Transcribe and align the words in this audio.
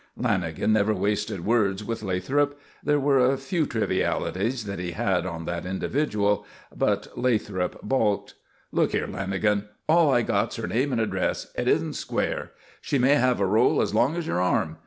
Lanagan 0.17 0.71
never 0.71 0.95
wasted 0.95 1.45
words 1.45 1.83
with 1.83 2.01
Lathrop. 2.01 2.59
There 2.83 2.99
were 2.99 3.19
a 3.19 3.37
few 3.37 3.67
trivialities 3.67 4.65
that 4.65 4.79
he 4.79 4.93
"had" 4.93 5.27
on 5.27 5.45
that 5.45 5.63
individual. 5.63 6.43
But 6.75 7.15
Lathrop 7.15 7.79
balked. 7.87 8.33
"Look 8.71 8.93
here, 8.93 9.05
Lanagan, 9.05 9.65
all 9.87 10.09
I 10.11 10.23
got's 10.23 10.55
her 10.55 10.65
name 10.67 10.91
and 10.91 10.99
address. 10.99 11.51
It 11.53 11.67
isn't 11.67 11.93
square. 11.93 12.51
She 12.81 12.97
may 12.97 13.13
have 13.13 13.39
a 13.39 13.45
roll 13.45 13.79
as 13.79 13.93
long 13.93 14.15
as 14.15 14.25
your 14.25 14.41
arm. 14.41 14.77